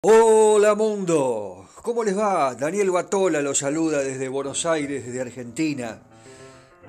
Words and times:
Hola 0.00 0.76
mundo, 0.76 1.70
¿cómo 1.82 2.04
les 2.04 2.16
va? 2.16 2.54
Daniel 2.54 2.92
Batola 2.92 3.42
los 3.42 3.58
saluda 3.58 3.98
desde 3.98 4.28
Buenos 4.28 4.64
Aires, 4.64 5.04
desde 5.04 5.20
Argentina. 5.20 6.00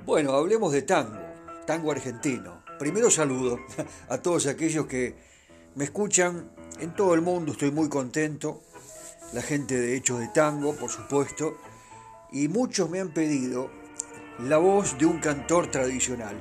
Bueno, 0.06 0.34
hablemos 0.34 0.72
de 0.72 0.84
tango, 0.84 1.18
tango 1.66 1.92
argentino. 1.92 2.62
Primero 2.78 3.10
saludo 3.10 3.58
a 4.10 4.20
todos 4.20 4.46
aquellos 4.46 4.86
que 4.86 5.16
me 5.74 5.86
escuchan 5.86 6.52
en 6.80 6.94
todo 6.94 7.16
el 7.16 7.22
mundo, 7.22 7.54
estoy 7.54 7.72
muy 7.72 7.90
contento. 7.90 8.62
La 9.34 9.42
gente 9.42 9.80
de 9.80 9.96
Hechos 9.98 10.20
de 10.20 10.28
Tango, 10.28 10.76
por 10.76 10.92
supuesto. 10.92 11.58
Y 12.32 12.48
muchos 12.48 12.92
me 12.92 13.00
han 13.00 13.12
pedido 13.12 13.72
la 14.38 14.60
voz 14.60 15.00
de 15.00 15.08
un 15.08 15.20
cantor 15.20 15.72
tradicional. 15.72 16.36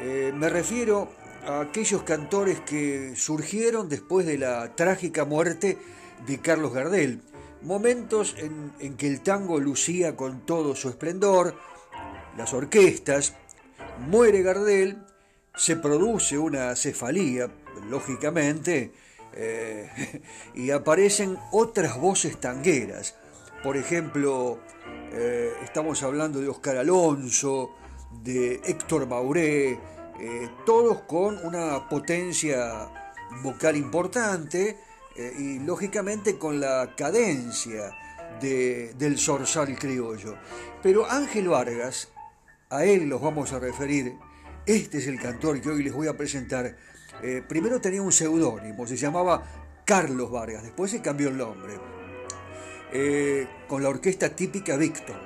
Eh, 0.00 0.34
me 0.34 0.50
refiero 0.50 1.08
a 1.46 1.60
aquellos 1.60 2.02
cantores 2.02 2.60
que 2.60 3.14
surgieron 3.16 3.88
después 3.88 4.26
de 4.26 4.38
la 4.38 4.74
trágica 4.74 5.24
muerte 5.24 5.78
de 6.26 6.38
Carlos 6.38 6.72
Gardel. 6.72 7.20
Momentos 7.62 8.36
en, 8.38 8.96
que 8.96 9.06
el 9.06 9.20
tango 9.20 9.58
lucía 9.58 10.16
con 10.16 10.44
todo 10.44 10.74
su 10.74 10.88
esplendor, 10.88 11.54
las 12.36 12.52
orquestas, 12.52 13.34
muere 14.08 14.42
Gardel, 14.42 14.98
se 15.54 15.76
produce 15.76 16.36
una 16.36 16.74
cefalía, 16.76 17.50
lógicamente, 17.88 18.92
eh, 19.32 20.22
y 20.54 20.70
aparecen 20.70 21.38
otras 21.52 21.98
voces 21.98 22.38
tangueras. 22.38 23.16
Por 23.62 23.76
ejemplo, 23.76 24.58
eh, 25.12 25.52
estamos 25.62 26.02
hablando 26.02 26.40
de 26.40 26.48
Oscar 26.48 26.76
Alonso, 26.76 27.70
de 28.22 28.60
Héctor 28.64 29.06
Mauré, 29.06 29.78
eh, 30.18 30.50
todos 30.64 31.02
con 31.02 31.38
una 31.44 31.88
potencia 31.88 32.90
vocal 33.42 33.76
importante 33.76 34.78
y 35.38 35.60
lógicamente 35.60 36.38
con 36.38 36.58
la 36.58 36.94
cadencia 36.96 37.96
del 38.40 39.16
zorzal 39.16 39.78
criollo. 39.78 40.36
Pero 40.82 41.08
Ángel 41.08 41.48
Vargas, 41.48 42.08
a 42.68 42.84
él 42.84 43.08
los 43.08 43.22
vamos 43.22 43.52
a 43.52 43.60
referir, 43.60 44.16
este 44.66 44.98
es 44.98 45.06
el 45.06 45.20
cantor 45.20 45.60
que 45.60 45.70
hoy 45.70 45.84
les 45.84 45.92
voy 45.92 46.08
a 46.08 46.16
presentar. 46.16 46.76
primero 47.46 47.80
tenía 47.80 48.02
un 48.02 48.10
seudónimo, 48.10 48.88
se 48.88 48.96
llamaba 48.96 49.44
Carlos 49.84 50.32
Vargas, 50.32 50.64
después 50.64 50.90
se 50.90 51.00
cambió 51.00 51.28
el 51.28 51.36
nombre. 51.36 51.78
Eh, 52.96 53.48
con 53.66 53.82
la 53.82 53.88
orquesta 53.88 54.36
típica 54.36 54.76
Víctor. 54.76 55.16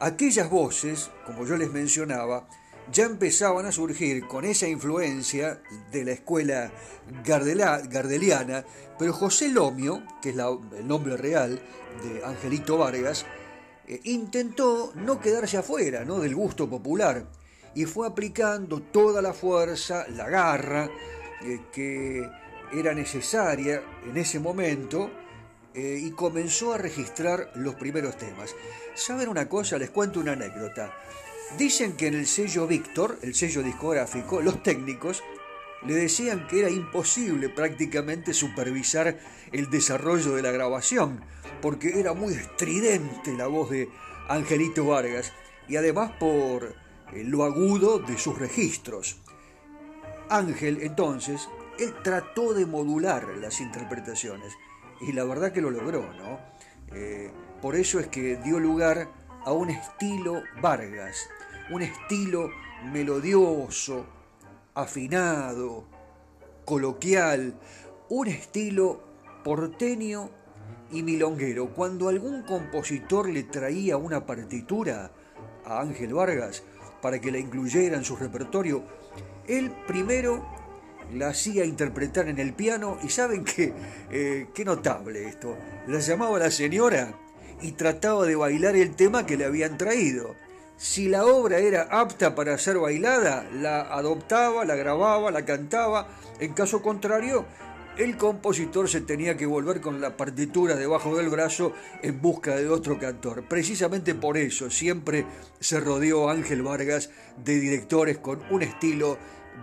Aquellas 0.00 0.48
voces, 0.48 1.10
como 1.26 1.44
yo 1.44 1.58
les 1.58 1.70
mencionaba, 1.70 2.48
ya 2.92 3.06
empezaban 3.06 3.66
a 3.66 3.72
surgir 3.72 4.26
con 4.26 4.44
esa 4.44 4.68
influencia 4.68 5.62
de 5.90 6.04
la 6.04 6.12
escuela 6.12 6.70
gardeliana, 7.24 8.64
pero 8.98 9.12
José 9.12 9.48
Lomio, 9.48 10.02
que 10.20 10.30
es 10.30 10.36
el 10.36 10.86
nombre 10.86 11.16
real 11.16 11.60
de 12.02 12.24
Angelito 12.24 12.76
Vargas, 12.76 13.24
eh, 13.88 14.00
intentó 14.04 14.92
no 14.94 15.20
quedarse 15.20 15.56
afuera 15.56 16.04
del 16.04 16.34
gusto 16.34 16.68
popular 16.68 17.26
y 17.74 17.86
fue 17.86 18.06
aplicando 18.06 18.82
toda 18.82 19.22
la 19.22 19.32
fuerza, 19.32 20.06
la 20.10 20.28
garra 20.28 20.88
eh, 21.42 21.62
que 21.72 22.28
era 22.72 22.94
necesaria 22.94 23.82
en 24.04 24.16
ese 24.16 24.38
momento 24.38 25.10
eh, 25.74 25.98
y 26.02 26.10
comenzó 26.10 26.74
a 26.74 26.78
registrar 26.78 27.50
los 27.54 27.74
primeros 27.76 28.16
temas. 28.18 28.54
¿Saben 28.94 29.28
una 29.28 29.48
cosa? 29.48 29.78
Les 29.78 29.90
cuento 29.90 30.20
una 30.20 30.32
anécdota. 30.32 30.92
Dicen 31.58 31.96
que 31.96 32.06
en 32.06 32.14
el 32.14 32.26
sello 32.26 32.66
Víctor, 32.66 33.18
el 33.22 33.34
sello 33.34 33.62
discográfico, 33.62 34.40
los 34.40 34.62
técnicos 34.62 35.22
le 35.86 35.94
decían 35.94 36.46
que 36.46 36.60
era 36.60 36.70
imposible 36.70 37.48
prácticamente 37.50 38.32
supervisar 38.32 39.18
el 39.52 39.68
desarrollo 39.68 40.34
de 40.34 40.42
la 40.42 40.50
grabación, 40.50 41.24
porque 41.60 42.00
era 42.00 42.14
muy 42.14 42.34
estridente 42.34 43.34
la 43.34 43.48
voz 43.48 43.70
de 43.70 43.88
Angelito 44.28 44.86
Vargas 44.86 45.32
y 45.68 45.76
además 45.76 46.12
por 46.18 46.74
eh, 47.12 47.24
lo 47.24 47.44
agudo 47.44 47.98
de 47.98 48.16
sus 48.16 48.38
registros. 48.38 49.20
Ángel 50.30 50.78
entonces, 50.82 51.48
él 51.78 51.94
trató 52.02 52.54
de 52.54 52.64
modular 52.64 53.28
las 53.36 53.60
interpretaciones 53.60 54.54
y 55.00 55.12
la 55.12 55.24
verdad 55.24 55.52
que 55.52 55.60
lo 55.60 55.70
logró, 55.70 56.12
¿no? 56.14 56.40
Eh, 56.94 57.30
por 57.60 57.76
eso 57.76 58.00
es 58.00 58.06
que 58.06 58.36
dio 58.36 58.58
lugar 58.58 59.08
a 59.44 59.52
un 59.52 59.70
estilo 59.70 60.42
Vargas, 60.60 61.28
un 61.70 61.82
estilo 61.82 62.50
melodioso, 62.92 64.06
afinado, 64.74 65.84
coloquial, 66.64 67.54
un 68.08 68.28
estilo 68.28 69.02
porteño 69.44 70.30
y 70.90 71.02
milonguero. 71.02 71.72
Cuando 71.74 72.08
algún 72.08 72.42
compositor 72.42 73.28
le 73.28 73.44
traía 73.44 73.96
una 73.96 74.26
partitura 74.26 75.10
a 75.64 75.80
Ángel 75.80 76.14
Vargas 76.14 76.62
para 77.00 77.20
que 77.20 77.32
la 77.32 77.38
incluyera 77.38 77.96
en 77.96 78.04
su 78.04 78.16
repertorio, 78.16 78.84
él 79.46 79.72
primero 79.86 80.46
la 81.14 81.28
hacía 81.28 81.64
interpretar 81.64 82.28
en 82.28 82.38
el 82.38 82.54
piano 82.54 82.98
y 83.02 83.08
saben 83.08 83.44
qué, 83.44 83.72
eh, 84.10 84.48
qué 84.54 84.64
notable 84.64 85.26
esto, 85.28 85.56
la 85.86 85.98
llamaba 85.98 86.38
la 86.38 86.50
señora 86.50 87.14
y 87.60 87.72
trataba 87.72 88.24
de 88.26 88.36
bailar 88.36 88.76
el 88.76 88.94
tema 88.94 89.26
que 89.26 89.36
le 89.36 89.44
habían 89.44 89.76
traído. 89.76 90.34
Si 90.82 91.08
la 91.08 91.24
obra 91.24 91.60
era 91.60 91.82
apta 91.82 92.34
para 92.34 92.58
ser 92.58 92.76
bailada, 92.76 93.46
la 93.54 93.82
adoptaba, 93.82 94.64
la 94.64 94.74
grababa, 94.74 95.30
la 95.30 95.44
cantaba. 95.44 96.08
En 96.40 96.54
caso 96.54 96.82
contrario, 96.82 97.46
el 97.96 98.16
compositor 98.16 98.88
se 98.88 99.00
tenía 99.00 99.36
que 99.36 99.46
volver 99.46 99.80
con 99.80 100.00
la 100.00 100.16
partitura 100.16 100.74
debajo 100.74 101.16
del 101.16 101.28
brazo 101.28 101.72
en 102.02 102.20
busca 102.20 102.56
de 102.56 102.68
otro 102.68 102.98
cantor. 102.98 103.44
Precisamente 103.44 104.16
por 104.16 104.36
eso 104.36 104.70
siempre 104.70 105.24
se 105.60 105.78
rodeó 105.78 106.28
Ángel 106.28 106.62
Vargas 106.62 107.10
de 107.36 107.60
directores 107.60 108.18
con 108.18 108.42
un 108.50 108.62
estilo 108.62 109.18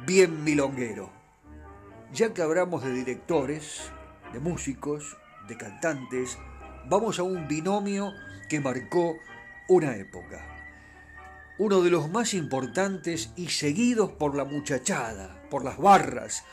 bien 0.07 0.45
milonguero. 0.45 1.11
Ya 2.13 2.33
que 2.33 2.43
hablamos 2.43 2.85
de 2.85 2.93
directores, 2.93 3.91
de 4.31 4.39
músicos, 4.39 5.17
de 5.49 5.57
cantantes, 5.57 6.37
vamos 6.87 7.19
a 7.19 7.23
un 7.23 7.45
binomio 7.49 8.13
que 8.47 8.61
marcó 8.61 9.17
una 9.67 9.97
época. 9.97 10.58
Uno 11.59 11.81
de 11.81 11.89
los 11.89 12.09
más 12.09 12.33
importantes 12.33 13.33
y 13.35 13.49
seguidos 13.49 14.11
por 14.11 14.33
la 14.33 14.45
muchachada, 14.45 15.43
por 15.49 15.65
las 15.65 15.77
barras, 15.77 16.45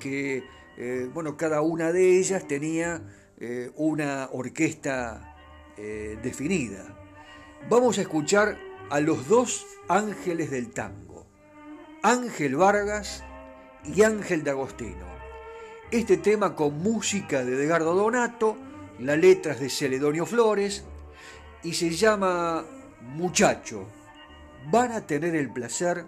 que, 0.00 0.44
eh, 0.78 1.10
bueno, 1.12 1.36
cada 1.36 1.60
una 1.60 1.92
de 1.92 2.18
ellas 2.18 2.48
tenía 2.48 3.02
eh, 3.38 3.70
una 3.76 4.30
orquesta 4.32 5.36
eh, 5.76 6.18
definida. 6.22 6.96
Vamos 7.68 7.98
a 7.98 8.00
escuchar 8.00 8.56
a 8.88 8.98
los 9.00 9.28
dos 9.28 9.66
ángeles 9.88 10.50
del 10.50 10.70
tango, 10.70 11.26
Ángel 12.02 12.56
Vargas 12.56 13.24
y 13.84 14.04
Ángel 14.04 14.42
de 14.42 14.52
Agostino. 14.52 15.06
Este 15.90 16.16
tema 16.16 16.54
con 16.54 16.78
música 16.78 17.44
de 17.44 17.62
Edgardo 17.62 17.94
Donato, 17.94 18.56
las 19.00 19.18
letras 19.18 19.60
de 19.60 19.68
Celedonio 19.68 20.24
Flores 20.24 20.82
y 21.62 21.74
se 21.74 21.90
llama 21.90 22.64
Muchacho. 23.02 23.95
Van 24.70 24.92
a 24.92 25.06
tener 25.06 25.34
el 25.34 25.52
placer 25.52 26.04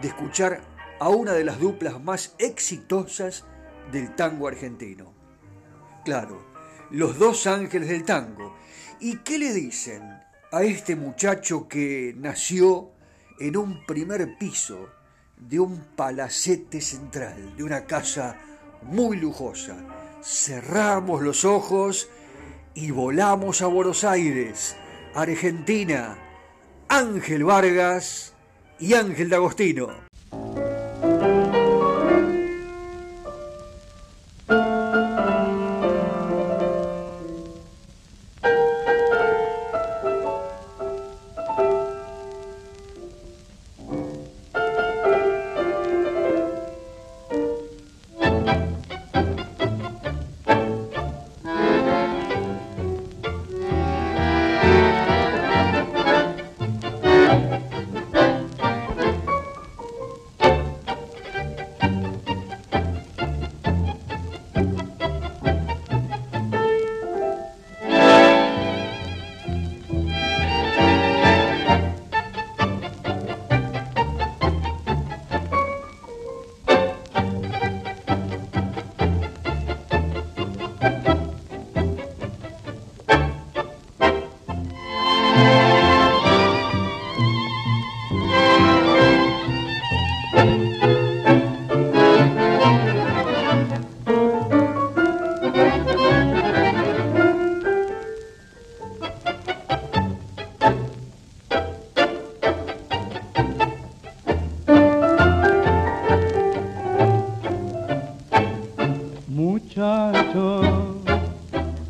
de 0.00 0.08
escuchar 0.08 0.60
a 0.98 1.08
una 1.08 1.32
de 1.32 1.44
las 1.44 1.58
duplas 1.58 2.02
más 2.02 2.34
exitosas 2.38 3.44
del 3.92 4.14
tango 4.14 4.48
argentino. 4.48 5.12
Claro, 6.04 6.44
los 6.90 7.18
dos 7.18 7.46
ángeles 7.46 7.88
del 7.88 8.04
tango. 8.04 8.56
¿Y 9.00 9.18
qué 9.18 9.38
le 9.38 9.52
dicen 9.52 10.02
a 10.52 10.62
este 10.62 10.96
muchacho 10.96 11.68
que 11.68 12.14
nació 12.16 12.90
en 13.38 13.56
un 13.56 13.84
primer 13.86 14.36
piso 14.36 14.88
de 15.36 15.58
un 15.58 15.78
palacete 15.96 16.80
central, 16.80 17.56
de 17.56 17.64
una 17.64 17.86
casa 17.86 18.36
muy 18.82 19.16
lujosa. 19.16 19.76
Cerramos 20.22 21.22
los 21.22 21.44
ojos 21.44 22.08
y 22.74 22.90
volamos 22.90 23.62
a 23.62 23.66
Buenos 23.66 24.04
Aires, 24.04 24.76
Argentina. 25.14 26.18
Ángel 26.92 27.44
Vargas 27.44 28.34
y 28.80 28.94
Ángel 28.94 29.28
D'Agostino. 29.28 30.09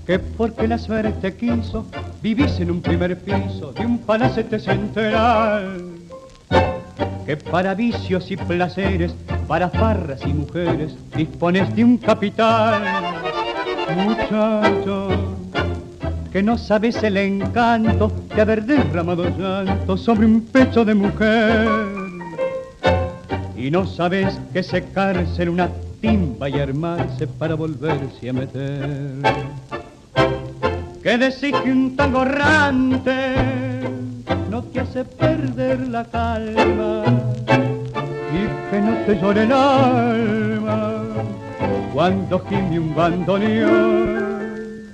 Que 0.07 0.19
porque 0.37 0.69
la 0.69 0.79
suerte 0.79 1.35
quiso 1.35 1.87
vivís 2.23 2.61
en 2.61 2.71
un 2.71 2.81
primer 2.81 3.19
piso 3.19 3.73
de 3.73 3.85
un 3.85 3.99
palacete 3.99 4.61
central. 4.61 5.81
Que 7.27 7.37
para 7.37 7.75
vicios 7.75 8.31
y 8.31 8.37
placeres, 8.37 9.13
para 9.49 9.69
farras 9.71 10.21
y 10.25 10.33
mujeres, 10.33 10.95
dispones 11.17 11.75
de 11.75 11.83
un 11.83 11.99
capital. 11.99 12.81
Muchacho, 13.97 15.09
que 16.31 16.45
no 16.45 16.57
sabes 16.59 17.03
el 17.03 17.17
encanto 17.17 18.13
de 18.33 18.41
haber 18.41 18.65
derramado 18.65 19.29
llanto 19.37 19.97
sobre 19.97 20.27
un 20.27 20.43
pecho 20.43 20.85
de 20.85 20.95
mujer. 20.95 21.69
Y 23.57 23.69
no 23.73 23.85
sabes 23.85 24.39
que 24.53 24.63
secarse 24.63 25.43
en 25.43 25.49
una 25.49 25.69
timba 26.01 26.49
y 26.49 26.59
armarse 26.59 27.27
para 27.27 27.55
volverse 27.55 28.31
a 28.31 28.33
meter. 28.33 29.15
Que 31.03 31.19
decís 31.19 31.55
que 31.63 31.73
un 31.73 31.97
tango 31.97 32.25
no 34.51 34.63
te 34.65 34.81
hace 34.81 35.05
perder 35.05 35.89
la 35.89 36.05
calma 36.05 37.05
y 38.33 38.71
que 38.71 38.81
no 38.81 38.97
te 39.07 39.21
llore 39.21 39.45
el 39.45 39.53
alma 39.53 41.03
cuando 41.95 42.39
gime 42.47 42.79
un 42.79 42.95
bandoneón. 42.95 44.91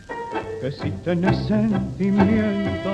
Que 0.61 0.73
si 0.73 0.91
tenés 1.05 1.37
sentimiento, 1.47 2.91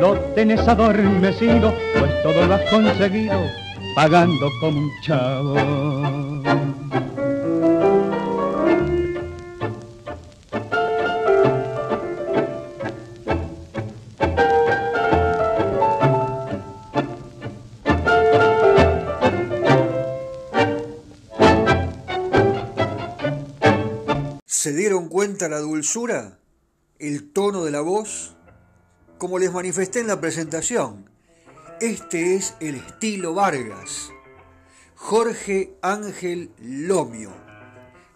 lo 0.00 0.14
tenés 0.34 0.66
adormecido, 0.66 1.74
pues 1.98 2.22
todo 2.22 2.46
lo 2.46 2.54
has 2.54 2.62
conseguido 2.70 3.40
pagando 3.94 4.48
como 4.60 4.78
un 4.78 4.90
chavo. 5.02 6.27
¿Se 24.60 24.72
dieron 24.72 25.08
cuenta 25.08 25.48
la 25.48 25.60
dulzura? 25.60 26.40
¿El 26.98 27.30
tono 27.30 27.62
de 27.62 27.70
la 27.70 27.80
voz? 27.80 28.34
Como 29.16 29.38
les 29.38 29.52
manifesté 29.52 30.00
en 30.00 30.08
la 30.08 30.20
presentación, 30.20 31.08
este 31.80 32.34
es 32.34 32.54
el 32.58 32.74
estilo 32.74 33.34
Vargas. 33.34 34.10
Jorge 34.96 35.76
Ángel 35.80 36.50
Lomio 36.58 37.30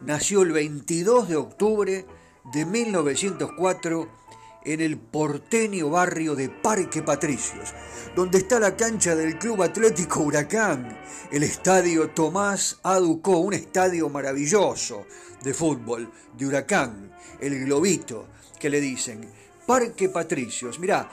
nació 0.00 0.42
el 0.42 0.50
22 0.50 1.28
de 1.28 1.36
octubre 1.36 2.06
de 2.52 2.66
1904 2.66 4.08
en 4.64 4.80
el 4.80 4.98
porteño 4.98 5.90
barrio 5.90 6.34
de 6.34 6.48
Parque 6.48 7.02
Patricios, 7.02 7.72
donde 8.16 8.38
está 8.38 8.58
la 8.58 8.76
cancha 8.76 9.14
del 9.14 9.38
Club 9.38 9.62
Atlético 9.62 10.22
Huracán, 10.22 10.98
el 11.30 11.44
estadio 11.44 12.10
Tomás 12.10 12.80
Aducó, 12.82 13.38
un 13.38 13.54
estadio 13.54 14.08
maravilloso 14.08 15.06
de 15.42 15.54
fútbol 15.54 16.10
de 16.36 16.46
Huracán, 16.46 17.12
el 17.40 17.64
Globito, 17.64 18.28
que 18.58 18.70
le 18.70 18.80
dicen. 18.80 19.28
Parque 19.66 20.08
Patricios, 20.08 20.80
mirá, 20.80 21.08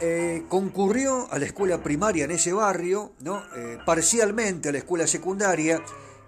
eh, 0.00 0.44
concurrió 0.48 1.30
a 1.30 1.38
la 1.38 1.44
escuela 1.44 1.82
primaria 1.82 2.24
en 2.24 2.30
ese 2.30 2.52
barrio, 2.52 3.12
¿no? 3.20 3.42
Eh, 3.54 3.78
parcialmente 3.84 4.70
a 4.70 4.72
la 4.72 4.78
escuela 4.78 5.06
secundaria, 5.06 5.82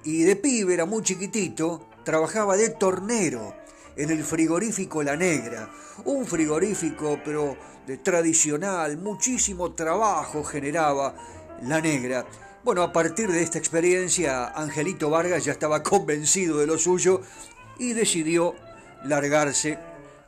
y 0.04 0.22
de 0.25 0.37
pibe, 0.37 0.75
era 0.75 0.84
muy 0.84 1.02
chiquitito, 1.02 1.88
trabajaba 2.04 2.56
de 2.56 2.70
tornero 2.70 3.55
en 3.96 4.10
el 4.10 4.22
frigorífico 4.22 5.02
La 5.02 5.16
Negra, 5.16 5.70
un 6.05 6.26
frigorífico 6.26 7.19
pero 7.25 7.56
de 7.87 7.98
tradicional, 7.98 8.98
muchísimo 8.98 9.72
trabajo 9.72 10.44
generaba 10.44 11.14
La 11.62 11.81
Negra. 11.81 12.26
Bueno, 12.64 12.84
a 12.84 12.92
partir 12.92 13.28
de 13.28 13.42
esta 13.42 13.58
experiencia, 13.58 14.46
Angelito 14.46 15.10
Vargas 15.10 15.44
ya 15.44 15.50
estaba 15.50 15.82
convencido 15.82 16.58
de 16.58 16.68
lo 16.68 16.78
suyo 16.78 17.20
y 17.76 17.92
decidió 17.92 18.54
largarse 19.02 19.80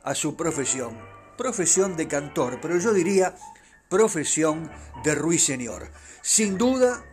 a 0.03 0.13
su 0.13 0.35
profesión. 0.35 0.97
Profesión 1.37 1.95
de 1.95 2.09
cantor, 2.09 2.59
pero 2.61 2.77
yo 2.77 2.93
diría 2.93 3.37
profesión 3.87 4.69
de 5.05 5.15
ruiseñor. 5.15 5.91
Sin 6.21 6.57
duda, 6.57 7.05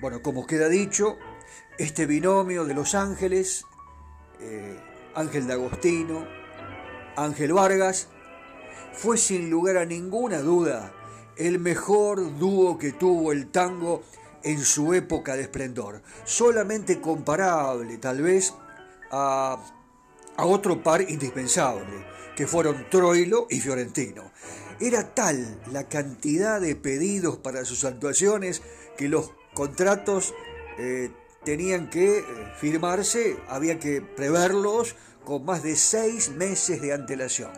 bueno, 0.00 0.22
como 0.22 0.44
queda 0.44 0.68
dicho, 0.68 1.18
este 1.78 2.06
binomio 2.06 2.64
de 2.64 2.74
Los 2.74 2.96
Ángeles, 2.96 3.64
eh, 4.40 4.76
Ángel 5.14 5.46
D'Agostino, 5.46 6.26
Ángel 7.16 7.52
Vargas, 7.52 8.08
fue 8.92 9.18
sin 9.18 9.50
lugar 9.50 9.76
a 9.76 9.84
ninguna 9.84 10.40
duda 10.40 10.92
el 11.36 11.60
mejor 11.60 12.38
dúo 12.38 12.76
que 12.76 12.92
tuvo 12.92 13.30
el 13.30 13.52
tango 13.52 14.02
en 14.44 14.62
su 14.64 14.94
época 14.94 15.36
de 15.36 15.42
esplendor, 15.42 16.02
solamente 16.24 17.00
comparable 17.00 17.96
tal 17.98 18.22
vez 18.22 18.54
a, 19.10 19.58
otro 20.36 20.82
par 20.82 21.00
indispensable, 21.00 22.06
que 22.36 22.46
fueron 22.46 22.86
Troilo 22.90 23.46
y 23.50 23.60
Fiorentino. 23.60 24.30
Era 24.80 25.14
tal 25.14 25.60
la 25.72 25.88
cantidad 25.88 26.60
de 26.60 26.76
pedidos 26.76 27.36
para 27.38 27.64
sus 27.64 27.84
actuaciones 27.84 28.62
que 28.96 29.08
los 29.08 29.30
contratos 29.54 30.34
eh, 30.78 31.10
tenían 31.44 31.88
que 31.88 32.18
eh, 32.18 32.24
firmarse, 32.58 33.36
había 33.48 33.78
que 33.78 34.02
preverlos 34.02 34.96
con 35.24 35.44
más 35.44 35.62
de 35.62 35.76
seis 35.76 36.30
meses 36.30 36.82
de 36.82 36.92
antelación. 36.92 37.52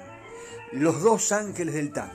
Los 0.72 1.02
dos 1.02 1.32
ángeles 1.32 1.74
del 1.74 1.92
tango, 1.92 2.12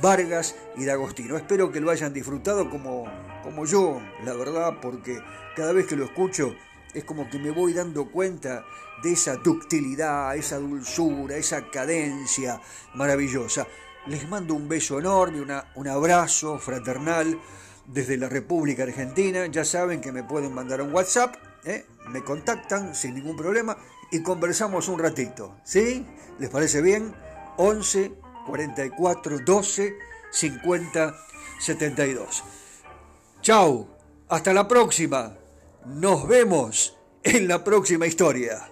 Vargas 0.00 0.54
y 0.76 0.84
D'Agostino. 0.84 1.36
Espero 1.36 1.72
que 1.72 1.80
lo 1.80 1.90
hayan 1.90 2.12
disfrutado 2.12 2.70
como, 2.70 3.04
como 3.42 3.66
yo, 3.66 4.00
la 4.24 4.34
verdad, 4.34 4.78
porque 4.80 5.20
cada 5.56 5.72
vez 5.72 5.86
que 5.86 5.96
lo 5.96 6.04
escucho 6.04 6.54
es 6.94 7.04
como 7.04 7.28
que 7.28 7.38
me 7.38 7.50
voy 7.50 7.72
dando 7.72 8.10
cuenta 8.10 8.64
de 9.02 9.12
esa 9.12 9.36
ductilidad, 9.36 10.36
esa 10.36 10.58
dulzura, 10.58 11.36
esa 11.36 11.70
cadencia 11.70 12.60
maravillosa. 12.94 13.66
Les 14.06 14.28
mando 14.28 14.54
un 14.54 14.68
beso 14.68 14.98
enorme, 14.98 15.44
un 15.74 15.88
abrazo 15.88 16.58
fraternal 16.58 17.38
desde 17.86 18.16
la 18.16 18.28
República 18.28 18.82
Argentina. 18.82 19.46
Ya 19.46 19.64
saben 19.64 20.00
que 20.00 20.12
me 20.12 20.22
pueden 20.22 20.52
mandar 20.52 20.82
un 20.82 20.92
WhatsApp, 20.92 21.36
¿eh? 21.64 21.86
me 22.08 22.22
contactan 22.22 22.94
sin 22.94 23.14
ningún 23.14 23.36
problema 23.36 23.76
y 24.10 24.22
conversamos 24.22 24.88
un 24.88 24.98
ratito. 24.98 25.56
¿Sí? 25.64 26.06
¿Les 26.38 26.50
parece 26.50 26.82
bien? 26.82 27.14
11 27.56 28.12
44 28.46 29.38
12 29.44 29.94
50 30.30 31.14
72. 31.58 32.44
Chau, 33.42 33.88
hasta 34.28 34.52
la 34.52 34.68
próxima. 34.68 35.36
Nos 35.84 36.28
vemos 36.28 36.96
en 37.24 37.48
la 37.48 37.64
próxima 37.64 38.06
historia. 38.06 38.68